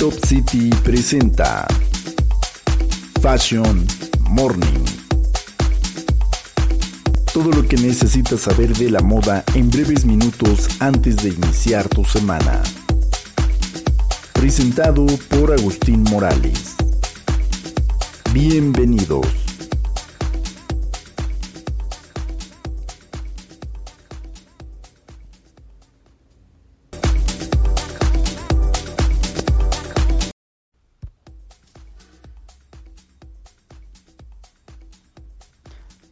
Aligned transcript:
Top 0.00 0.14
City 0.26 0.70
presenta 0.82 1.66
Fashion 3.20 3.86
Morning. 4.30 4.82
Todo 7.34 7.50
lo 7.50 7.68
que 7.68 7.76
necesitas 7.76 8.40
saber 8.40 8.74
de 8.74 8.90
la 8.90 9.00
moda 9.00 9.44
en 9.54 9.68
breves 9.68 10.06
minutos 10.06 10.68
antes 10.78 11.16
de 11.16 11.28
iniciar 11.28 11.86
tu 11.86 12.02
semana. 12.06 12.62
Presentado 14.32 15.04
por 15.28 15.52
Agustín 15.52 16.02
Morales. 16.04 16.76
Bienvenidos. 18.32 19.49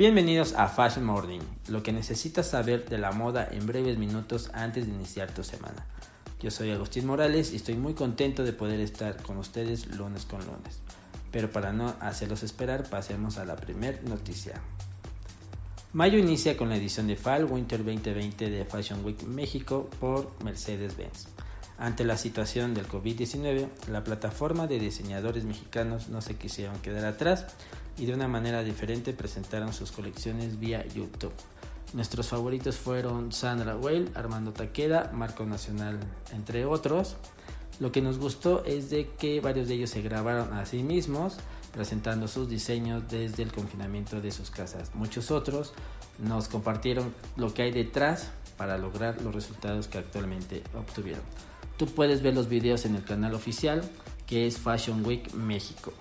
Bienvenidos 0.00 0.54
a 0.54 0.66
Fashion 0.66 1.04
Morning, 1.04 1.40
lo 1.68 1.82
que 1.82 1.92
necesitas 1.92 2.48
saber 2.48 2.88
de 2.88 2.96
la 2.96 3.12
moda 3.12 3.46
en 3.50 3.66
breves 3.66 3.98
minutos 3.98 4.50
antes 4.54 4.86
de 4.86 4.94
iniciar 4.94 5.30
tu 5.30 5.44
semana. 5.44 5.84
Yo 6.40 6.50
soy 6.50 6.70
Agustín 6.70 7.04
Morales 7.04 7.52
y 7.52 7.56
estoy 7.56 7.74
muy 7.74 7.92
contento 7.92 8.42
de 8.42 8.54
poder 8.54 8.80
estar 8.80 9.22
con 9.22 9.36
ustedes 9.36 9.94
lunes 9.98 10.24
con 10.24 10.40
lunes. 10.40 10.80
Pero 11.30 11.50
para 11.50 11.74
no 11.74 11.96
hacerlos 12.00 12.42
esperar, 12.42 12.88
pasemos 12.88 13.36
a 13.36 13.44
la 13.44 13.56
primer 13.56 14.02
noticia. 14.08 14.62
Mayo 15.92 16.16
inicia 16.16 16.56
con 16.56 16.70
la 16.70 16.76
edición 16.76 17.06
de 17.06 17.16
Fall 17.16 17.44
Winter 17.44 17.84
2020 17.84 18.48
de 18.48 18.64
Fashion 18.64 19.04
Week 19.04 19.22
México 19.24 19.90
por 20.00 20.32
Mercedes-Benz. 20.42 21.28
Ante 21.80 22.04
la 22.04 22.18
situación 22.18 22.74
del 22.74 22.86
COVID-19, 22.86 23.66
la 23.90 24.04
plataforma 24.04 24.66
de 24.66 24.78
diseñadores 24.78 25.44
mexicanos 25.44 26.10
no 26.10 26.20
se 26.20 26.36
quisieron 26.36 26.78
quedar 26.80 27.06
atrás 27.06 27.46
y 27.96 28.04
de 28.04 28.12
una 28.12 28.28
manera 28.28 28.62
diferente 28.62 29.14
presentaron 29.14 29.72
sus 29.72 29.90
colecciones 29.90 30.60
vía 30.60 30.86
YouTube. 30.88 31.32
Nuestros 31.94 32.28
favoritos 32.28 32.76
fueron 32.76 33.32
Sandra 33.32 33.76
Weil, 33.76 34.10
Armando 34.14 34.52
Taqueda, 34.52 35.10
Marco 35.14 35.46
Nacional, 35.46 35.98
entre 36.34 36.66
otros. 36.66 37.16
Lo 37.78 37.90
que 37.92 38.02
nos 38.02 38.18
gustó 38.18 38.62
es 38.66 38.90
de 38.90 39.08
que 39.18 39.40
varios 39.40 39.66
de 39.66 39.76
ellos 39.76 39.88
se 39.88 40.02
grabaron 40.02 40.52
a 40.52 40.66
sí 40.66 40.82
mismos, 40.82 41.38
presentando 41.72 42.28
sus 42.28 42.50
diseños 42.50 43.04
desde 43.08 43.42
el 43.42 43.52
confinamiento 43.52 44.20
de 44.20 44.32
sus 44.32 44.50
casas. 44.50 44.94
Muchos 44.94 45.30
otros 45.30 45.72
nos 46.18 46.48
compartieron 46.48 47.14
lo 47.36 47.54
que 47.54 47.62
hay 47.62 47.72
detrás 47.72 48.32
para 48.58 48.76
lograr 48.76 49.22
los 49.22 49.34
resultados 49.34 49.88
que 49.88 49.96
actualmente 49.96 50.62
obtuvieron. 50.74 51.22
Tú 51.80 51.86
puedes 51.86 52.20
ver 52.20 52.34
los 52.34 52.50
videos 52.50 52.84
en 52.84 52.94
el 52.94 53.04
canal 53.04 53.34
oficial 53.34 53.80
que 54.26 54.46
es 54.46 54.58
Fashion 54.58 55.02
Week 55.02 55.32
México. 55.32 55.94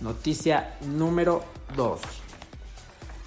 Noticia 0.00 0.78
número 0.80 1.44
2. 1.76 2.00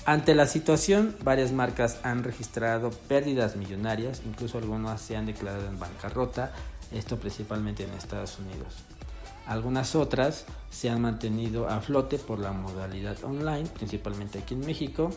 Ante 0.05 0.33
la 0.33 0.47
situación, 0.47 1.15
varias 1.23 1.51
marcas 1.51 1.99
han 2.01 2.23
registrado 2.23 2.89
pérdidas 2.89 3.55
millonarias, 3.57 4.23
incluso 4.25 4.57
algunas 4.57 5.01
se 5.01 5.15
han 5.15 5.27
declarado 5.27 5.67
en 5.67 5.77
bancarrota, 5.77 6.51
esto 6.91 7.19
principalmente 7.19 7.83
en 7.83 7.91
Estados 7.91 8.39
Unidos. 8.39 8.73
Algunas 9.45 9.93
otras 9.93 10.47
se 10.71 10.89
han 10.89 10.99
mantenido 10.99 11.69
a 11.69 11.79
flote 11.79 12.17
por 12.17 12.39
la 12.39 12.53
modalidad 12.53 13.23
online, 13.23 13.69
principalmente 13.69 14.39
aquí 14.39 14.55
en 14.55 14.61
México. 14.61 15.11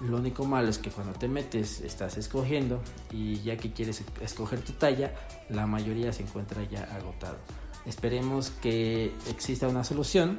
Lo 0.00 0.18
único 0.18 0.44
malo 0.44 0.68
es 0.68 0.78
que 0.78 0.90
cuando 0.90 1.12
te 1.12 1.26
metes 1.26 1.80
estás 1.80 2.16
escogiendo 2.18 2.80
y 3.10 3.40
ya 3.40 3.56
que 3.56 3.72
quieres 3.72 4.02
escoger 4.20 4.60
tu 4.60 4.72
talla, 4.72 5.12
la 5.48 5.66
mayoría 5.66 6.12
se 6.12 6.22
encuentra 6.22 6.62
ya 6.64 6.84
agotado. 6.94 7.36
Esperemos 7.84 8.50
que 8.50 9.12
exista 9.28 9.66
una 9.66 9.82
solución 9.82 10.38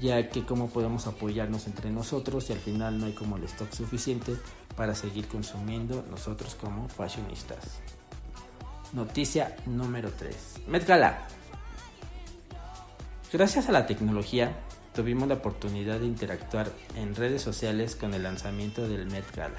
ya 0.00 0.30
que 0.30 0.44
cómo 0.44 0.70
podemos 0.70 1.06
apoyarnos 1.06 1.66
entre 1.66 1.90
nosotros 1.90 2.48
y 2.48 2.54
al 2.54 2.58
final 2.58 2.98
no 2.98 3.06
hay 3.06 3.12
como 3.12 3.36
el 3.36 3.44
stock 3.44 3.70
suficiente 3.72 4.34
para 4.76 4.94
seguir 4.94 5.28
consumiendo 5.28 6.04
nosotros 6.10 6.54
como 6.54 6.88
fashionistas. 6.88 7.58
Noticia 8.92 9.56
número 9.66 10.10
3. 10.10 10.36
Met 10.68 10.86
Gala. 10.86 11.28
Gracias 13.32 13.68
a 13.68 13.72
la 13.72 13.86
tecnología 13.86 14.56
tuvimos 15.00 15.28
la 15.28 15.36
oportunidad 15.36 15.98
de 15.98 16.04
interactuar 16.04 16.70
en 16.94 17.14
redes 17.14 17.40
sociales 17.40 17.96
con 17.96 18.12
el 18.12 18.22
lanzamiento 18.22 18.86
del 18.86 19.06
Met 19.06 19.24
Gala. 19.34 19.56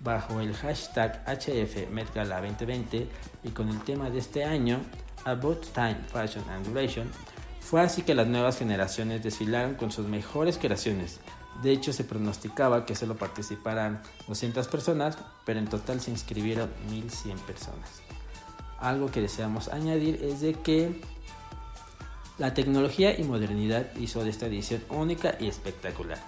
Bajo 0.00 0.40
el 0.40 0.52
hashtag 0.52 1.24
HF 1.28 1.92
Met 1.92 2.12
Gala 2.12 2.40
2020 2.40 3.06
y 3.44 3.48
con 3.50 3.68
el 3.68 3.80
tema 3.84 4.10
de 4.10 4.18
este 4.18 4.42
año, 4.42 4.80
About 5.24 5.64
Time, 5.72 5.98
Fashion 6.08 6.42
and 6.50 6.66
Duration, 6.66 7.08
fue 7.60 7.82
así 7.82 8.02
que 8.02 8.16
las 8.16 8.26
nuevas 8.26 8.58
generaciones 8.58 9.22
desfilaron 9.22 9.76
con 9.76 9.92
sus 9.92 10.08
mejores 10.08 10.58
creaciones. 10.58 11.20
De 11.62 11.70
hecho, 11.70 11.92
se 11.92 12.02
pronosticaba 12.02 12.84
que 12.84 12.96
solo 12.96 13.14
participaran 13.14 14.02
200 14.26 14.66
personas, 14.66 15.16
pero 15.46 15.60
en 15.60 15.68
total 15.68 16.00
se 16.00 16.10
inscribieron 16.10 16.68
1100 16.90 17.38
personas. 17.38 18.02
Algo 18.80 19.08
que 19.08 19.20
deseamos 19.20 19.68
añadir 19.68 20.18
es 20.20 20.40
de 20.40 20.54
que 20.54 21.00
la 22.38 22.52
tecnología 22.52 23.18
y 23.18 23.22
modernidad 23.22 23.94
hizo 23.96 24.24
de 24.24 24.30
esta 24.30 24.46
edición 24.46 24.82
única 24.90 25.36
y 25.38 25.46
espectacular. 25.46 26.18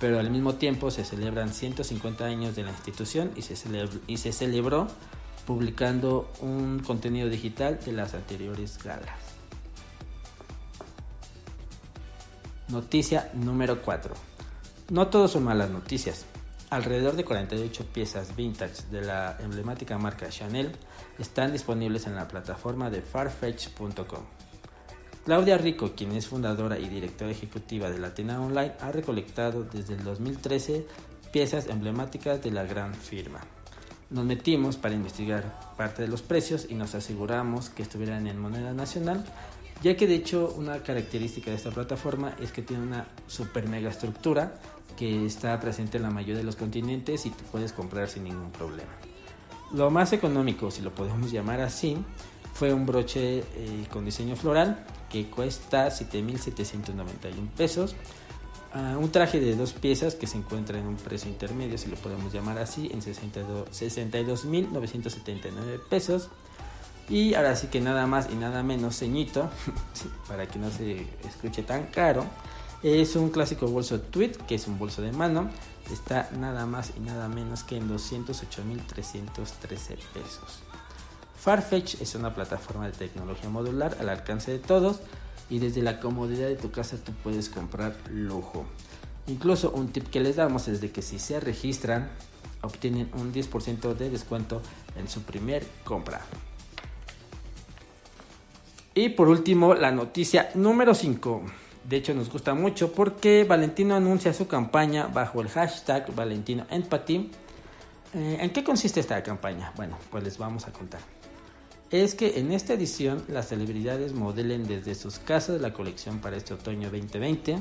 Pero 0.00 0.18
al 0.18 0.30
mismo 0.30 0.56
tiempo 0.56 0.90
se 0.90 1.04
celebran 1.04 1.54
150 1.54 2.24
años 2.24 2.56
de 2.56 2.64
la 2.64 2.70
institución 2.70 3.30
y 3.36 3.42
se, 3.42 4.32
celebró 4.32 4.88
publicando 5.46 6.32
un 6.40 6.80
contenido 6.80 7.28
digital 7.28 7.78
de 7.84 7.92
las 7.92 8.14
anteriores 8.14 8.82
galas. 8.82 9.16
Noticia 12.68 13.30
número 13.34 13.80
4. 13.82 14.14
No 14.90 15.06
todos 15.06 15.32
son 15.32 15.44
malas 15.44 15.70
noticias. 15.70 16.24
Alrededor 16.70 17.14
de 17.14 17.24
48 17.24 17.86
piezas 17.92 18.34
vintage 18.34 18.86
de 18.90 19.02
la 19.02 19.36
emblemática 19.40 19.98
marca 19.98 20.30
Chanel 20.30 20.72
están 21.18 21.52
disponibles 21.52 22.06
en 22.06 22.16
la 22.16 22.26
plataforma 22.26 22.90
de 22.90 23.02
farfetch.com. 23.02 24.41
Claudia 25.24 25.56
Rico, 25.56 25.92
quien 25.96 26.12
es 26.12 26.26
fundadora 26.26 26.78
y 26.78 26.88
directora 26.88 27.30
ejecutiva 27.30 27.90
de 27.90 27.98
Latina 27.98 28.40
Online, 28.40 28.72
ha 28.80 28.90
recolectado 28.90 29.64
desde 29.64 29.94
el 29.94 30.04
2013 30.04 30.86
piezas 31.32 31.68
emblemáticas 31.68 32.42
de 32.42 32.50
la 32.50 32.64
gran 32.64 32.94
firma. 32.94 33.40
Nos 34.10 34.24
metimos 34.24 34.76
para 34.76 34.94
investigar 34.94 35.74
parte 35.76 36.02
de 36.02 36.08
los 36.08 36.22
precios 36.22 36.66
y 36.68 36.74
nos 36.74 36.94
aseguramos 36.94 37.70
que 37.70 37.82
estuvieran 37.82 38.26
en 38.26 38.38
moneda 38.38 38.74
nacional 38.74 39.24
ya 39.82 39.96
que 39.96 40.06
de 40.06 40.14
hecho 40.14 40.54
una 40.56 40.78
característica 40.82 41.50
de 41.50 41.56
esta 41.56 41.70
plataforma 41.70 42.34
es 42.40 42.52
que 42.52 42.62
tiene 42.62 42.82
una 42.82 43.06
super 43.26 43.68
mega 43.68 43.90
estructura 43.90 44.54
que 44.96 45.26
está 45.26 45.58
presente 45.58 45.96
en 45.96 46.04
la 46.04 46.10
mayoría 46.10 46.36
de 46.36 46.44
los 46.44 46.56
continentes 46.56 47.26
y 47.26 47.30
tú 47.30 47.42
puedes 47.50 47.72
comprar 47.72 48.08
sin 48.08 48.24
ningún 48.24 48.52
problema. 48.52 48.92
Lo 49.72 49.90
más 49.90 50.12
económico, 50.12 50.70
si 50.70 50.82
lo 50.82 50.94
podemos 50.94 51.32
llamar 51.32 51.60
así, 51.60 51.96
fue 52.54 52.72
un 52.72 52.86
broche 52.86 53.38
eh, 53.38 53.86
con 53.90 54.04
diseño 54.04 54.36
floral 54.36 54.84
que 55.12 55.26
cuesta 55.26 55.88
7.791 55.88 57.50
pesos. 57.56 57.94
Uh, 58.74 58.96
un 58.98 59.12
traje 59.12 59.38
de 59.38 59.54
dos 59.54 59.74
piezas 59.74 60.14
que 60.14 60.26
se 60.26 60.38
encuentra 60.38 60.78
en 60.78 60.86
un 60.86 60.96
precio 60.96 61.28
intermedio, 61.28 61.76
si 61.76 61.90
lo 61.90 61.96
podemos 61.96 62.32
llamar 62.32 62.56
así, 62.58 62.88
en 62.90 63.02
62.979 63.02 65.80
pesos. 65.90 66.30
Y 67.10 67.34
ahora 67.34 67.56
sí 67.56 67.66
que 67.66 67.82
nada 67.82 68.06
más 68.06 68.30
y 68.32 68.36
nada 68.36 68.62
menos 68.62 68.98
ceñito, 68.98 69.50
para 70.28 70.46
que 70.46 70.58
no 70.58 70.70
se 70.70 71.06
escuche 71.28 71.62
tan 71.62 71.88
caro. 71.88 72.24
Es 72.82 73.14
un 73.14 73.28
clásico 73.28 73.68
bolso 73.68 74.00
tweet, 74.00 74.32
que 74.48 74.54
es 74.54 74.66
un 74.66 74.78
bolso 74.78 75.02
de 75.02 75.12
mano. 75.12 75.50
Está 75.92 76.30
nada 76.38 76.64
más 76.64 76.92
y 76.96 77.00
nada 77.00 77.28
menos 77.28 77.64
que 77.64 77.76
en 77.76 77.90
208.313 77.90 79.98
pesos. 80.14 80.62
Farfetch 81.42 82.00
es 82.00 82.14
una 82.14 82.32
plataforma 82.32 82.86
de 82.86 82.92
tecnología 82.92 83.50
modular 83.50 83.96
al 83.98 84.08
alcance 84.10 84.52
de 84.52 84.60
todos 84.60 85.00
y 85.50 85.58
desde 85.58 85.82
la 85.82 85.98
comodidad 85.98 86.46
de 86.46 86.54
tu 86.54 86.70
casa 86.70 86.98
tú 87.04 87.10
puedes 87.24 87.48
comprar 87.48 87.96
lujo. 88.12 88.64
Incluso 89.26 89.72
un 89.72 89.88
tip 89.88 90.06
que 90.06 90.20
les 90.20 90.36
damos 90.36 90.68
es 90.68 90.80
de 90.80 90.92
que 90.92 91.02
si 91.02 91.18
se 91.18 91.40
registran 91.40 92.10
obtienen 92.60 93.10
un 93.14 93.34
10% 93.34 93.92
de 93.94 94.08
descuento 94.08 94.62
en 94.94 95.08
su 95.08 95.22
primer 95.22 95.66
compra. 95.82 96.20
Y 98.94 99.08
por 99.08 99.26
último, 99.26 99.74
la 99.74 99.90
noticia 99.90 100.50
número 100.54 100.94
5. 100.94 101.42
De 101.82 101.96
hecho, 101.96 102.14
nos 102.14 102.30
gusta 102.30 102.54
mucho 102.54 102.92
porque 102.92 103.42
Valentino 103.42 103.96
anuncia 103.96 104.32
su 104.32 104.46
campaña 104.46 105.08
bajo 105.08 105.40
el 105.40 105.48
hashtag 105.48 106.14
Valentino 106.14 106.66
Empathy. 106.70 107.32
Eh, 108.14 108.38
¿En 108.38 108.50
qué 108.50 108.62
consiste 108.62 109.00
esta 109.00 109.20
campaña? 109.24 109.72
Bueno, 109.74 109.98
pues 110.08 110.22
les 110.22 110.38
vamos 110.38 110.68
a 110.68 110.72
contar. 110.72 111.00
Es 111.92 112.14
que 112.14 112.38
en 112.38 112.52
esta 112.52 112.72
edición 112.72 113.22
las 113.28 113.48
celebridades 113.48 114.14
modelen 114.14 114.66
desde 114.66 114.94
sus 114.94 115.18
casas 115.18 115.60
la 115.60 115.74
colección 115.74 116.20
para 116.20 116.38
este 116.38 116.54
otoño 116.54 116.90
2020 116.90 117.58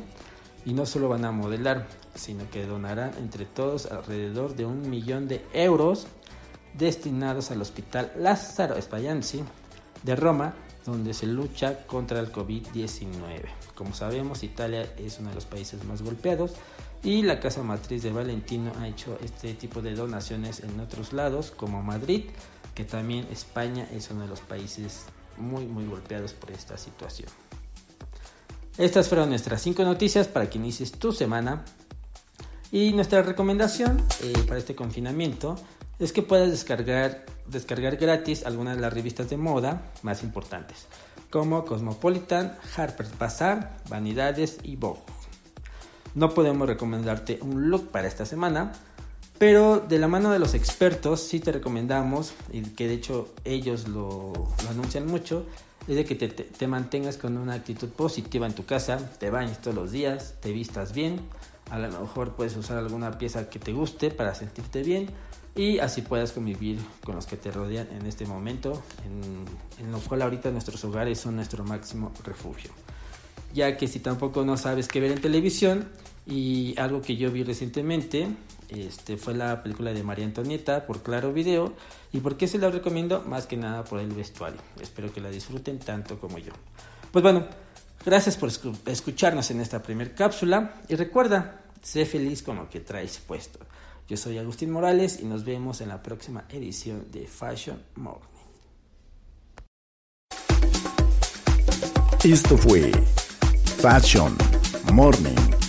y 0.65 0.73
no 0.73 0.85
solo 0.85 1.09
van 1.09 1.25
a 1.25 1.33
modelar, 1.33 1.85
sino 2.15 2.49
que 2.49 2.65
donarán 2.65 3.11
entre 3.17 3.43
todos 3.43 3.87
alrededor 3.87 4.55
de 4.55 4.65
un 4.65 4.89
millón 4.89 5.27
de 5.27 5.43
euros 5.51 6.07
destinados 6.73 7.51
al 7.51 7.61
Hospital 7.61 8.13
Lázaro 8.17 8.81
Spallanzani 8.81 9.43
de 10.03 10.15
Roma 10.15 10.55
donde 10.85 11.13
se 11.13 11.27
lucha 11.27 11.85
contra 11.85 12.21
el 12.21 12.31
COVID-19. 12.31 13.09
Como 13.75 13.93
sabemos, 13.93 14.43
Italia 14.43 14.93
es 14.97 15.19
uno 15.19 15.27
de 15.29 15.35
los 15.35 15.45
países 15.45 15.83
más 15.83 16.01
golpeados 16.01 16.53
y 17.03 17.23
la 17.23 17.41
casa 17.41 17.63
matriz 17.63 18.01
de 18.03 18.13
Valentino 18.13 18.71
ha 18.79 18.87
hecho 18.87 19.19
este 19.21 19.55
tipo 19.55 19.81
de 19.81 19.93
donaciones 19.93 20.61
en 20.61 20.79
otros 20.79 21.11
lados, 21.11 21.51
como 21.51 21.83
Madrid, 21.83 22.23
que 22.75 22.85
también 22.85 23.27
España 23.31 23.87
es 23.91 24.09
uno 24.11 24.21
de 24.21 24.27
los 24.27 24.41
países 24.41 25.05
muy 25.37 25.65
muy 25.65 25.85
golpeados 25.85 26.33
por 26.33 26.51
esta 26.51 26.77
situación. 26.77 27.29
Estas 28.77 29.09
fueron 29.09 29.29
nuestras 29.29 29.61
5 29.61 29.83
noticias 29.83 30.27
para 30.27 30.49
que 30.49 30.57
inicies 30.57 30.93
tu 30.93 31.11
semana. 31.11 31.63
Y 32.71 32.93
nuestra 32.93 33.21
recomendación 33.21 34.01
eh, 34.23 34.33
para 34.47 34.59
este 34.59 34.75
confinamiento 34.75 35.55
es 35.99 36.13
que 36.13 36.21
puedas 36.21 36.49
descargar, 36.49 37.25
descargar 37.47 37.97
gratis 37.97 38.45
algunas 38.45 38.77
de 38.77 38.81
las 38.81 38.93
revistas 38.93 39.29
de 39.29 39.35
moda 39.35 39.91
más 40.03 40.23
importantes, 40.23 40.87
como 41.29 41.65
Cosmopolitan, 41.65 42.57
Harper's 42.75 43.17
Bazaar, 43.19 43.77
Vanidades 43.89 44.57
y 44.63 44.77
Vogue. 44.77 45.01
No 46.15 46.33
podemos 46.33 46.67
recomendarte 46.67 47.39
un 47.41 47.69
look 47.69 47.91
para 47.91 48.07
esta 48.07 48.25
semana, 48.25 48.71
pero 49.41 49.79
de 49.79 49.97
la 49.97 50.07
mano 50.07 50.29
de 50.29 50.37
los 50.37 50.53
expertos 50.53 51.19
sí 51.19 51.39
te 51.39 51.51
recomendamos, 51.51 52.33
y 52.53 52.61
que 52.61 52.87
de 52.87 52.93
hecho 52.93 53.33
ellos 53.43 53.87
lo, 53.87 54.33
anuncian 54.69 55.07
mucho, 55.07 55.47
es 55.87 55.95
de 55.95 56.05
que 56.05 56.13
te, 56.13 56.27
te, 56.27 56.67
mantengas 56.67 57.17
con 57.17 57.35
una 57.39 57.55
actitud 57.55 57.89
positiva 57.89 58.45
en 58.45 58.53
tu 58.53 58.65
casa, 58.65 58.99
te 59.17 59.31
bañes 59.31 59.59
todos 59.59 59.73
los 59.73 59.91
días, 59.91 60.35
te 60.41 60.51
vistas 60.51 60.93
bien, 60.93 61.21
a 61.71 61.79
lo 61.79 62.01
mejor 62.01 62.35
puedes 62.35 62.55
usar 62.55 62.77
alguna 62.77 63.17
pieza 63.17 63.49
que 63.49 63.57
te 63.57 63.73
guste 63.73 64.11
para 64.11 64.35
sentirte 64.35 64.83
bien 64.83 65.09
y 65.55 65.79
así 65.79 66.03
puedas 66.03 66.33
convivir 66.33 66.77
con 67.03 67.15
los 67.15 67.25
que 67.25 67.35
te 67.35 67.49
rodean 67.49 67.87
en 67.99 68.05
este 68.05 68.27
momento, 68.27 68.83
en, 69.07 69.83
en 69.83 69.91
lo 69.91 69.97
cual 70.01 70.21
ahorita 70.21 70.51
nuestros 70.51 70.85
hogares 70.85 71.19
son 71.19 71.35
nuestro 71.35 71.63
máximo 71.63 72.11
refugio. 72.23 72.69
Ya 73.55 73.75
que 73.75 73.87
si 73.87 74.01
tampoco 74.01 74.45
no 74.45 74.55
sabes 74.55 74.87
qué 74.87 74.99
ver 74.99 75.11
en 75.11 75.19
televisión, 75.19 75.87
y 76.25 76.75
algo 76.77 77.01
que 77.01 77.17
yo 77.17 77.31
vi 77.31 77.43
recientemente 77.43 78.27
este, 78.71 79.17
fue 79.17 79.33
la 79.33 79.61
película 79.61 79.93
de 79.93 80.01
María 80.03 80.25
Antonieta 80.25 80.85
por 80.85 81.03
Claro 81.03 81.33
Video. 81.33 81.73
¿Y 82.13 82.19
por 82.19 82.37
qué 82.37 82.47
se 82.47 82.57
la 82.57 82.69
recomiendo? 82.69 83.21
Más 83.21 83.45
que 83.45 83.57
nada 83.57 83.83
por 83.83 83.99
el 83.99 84.11
vestuario. 84.11 84.59
Espero 84.79 85.13
que 85.13 85.21
la 85.21 85.29
disfruten 85.29 85.79
tanto 85.79 86.19
como 86.19 86.37
yo. 86.37 86.53
Pues 87.11 87.21
bueno, 87.21 87.45
gracias 88.05 88.37
por 88.37 88.49
escucharnos 88.85 89.51
en 89.51 89.61
esta 89.61 89.83
primera 89.83 90.13
cápsula. 90.15 90.81
Y 90.87 90.95
recuerda, 90.95 91.61
sé 91.81 92.05
feliz 92.05 92.41
con 92.43 92.55
lo 92.55 92.69
que 92.69 92.79
traes 92.79 93.19
puesto. 93.19 93.59
Yo 94.07 94.17
soy 94.17 94.37
Agustín 94.37 94.71
Morales 94.71 95.19
y 95.21 95.25
nos 95.25 95.45
vemos 95.45 95.81
en 95.81 95.89
la 95.89 96.01
próxima 96.01 96.45
edición 96.49 97.07
de 97.11 97.27
Fashion 97.27 97.81
Morning. 97.95 98.27
Esto 102.23 102.57
fue 102.57 102.91
Fashion 103.79 104.37
Morning 104.93 105.60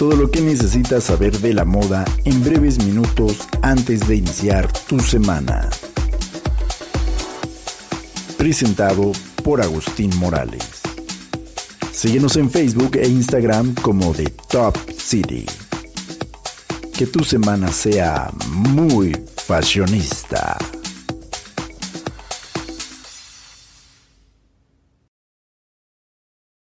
todo 0.00 0.16
lo 0.16 0.30
que 0.30 0.40
necesitas 0.40 1.04
saber 1.04 1.38
de 1.40 1.52
la 1.52 1.66
moda 1.66 2.06
en 2.24 2.42
breves 2.42 2.82
minutos 2.82 3.36
antes 3.60 4.08
de 4.08 4.16
iniciar 4.16 4.72
tu 4.88 4.98
semana. 4.98 5.68
Presentado 8.38 9.12
por 9.44 9.60
Agustín 9.60 10.10
Morales. 10.16 10.80
Síguenos 11.92 12.38
en 12.38 12.50
Facebook 12.50 12.96
e 12.96 13.08
Instagram 13.08 13.74
como 13.74 14.14
The 14.14 14.32
Top 14.48 14.78
City. 14.96 15.44
Que 16.96 17.06
tu 17.06 17.22
semana 17.22 17.70
sea 17.70 18.30
muy 18.48 19.14
fashionista. 19.36 20.56